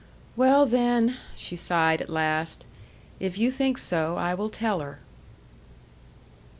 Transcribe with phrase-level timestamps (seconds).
[0.35, 2.65] "Well, then," she sighed at last,
[3.19, 4.97] "if you think so, I will tell her."